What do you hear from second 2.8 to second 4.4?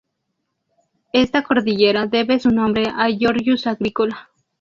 a Georgius Agricola.